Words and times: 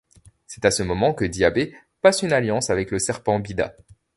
C'est 0.47 0.65
à 0.65 0.71
ce 0.71 0.81
moment 0.81 1.13
que 1.13 1.25
Dyabé 1.25 1.75
passe 2.01 2.23
une 2.23 2.33
alliance 2.33 2.71
avec 2.71 2.89
le 2.89 2.97
serpent 2.97 3.39
Bida. 3.39 3.75